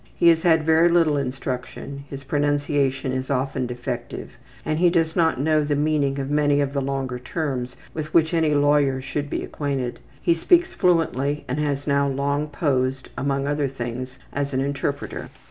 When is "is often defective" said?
3.11-4.31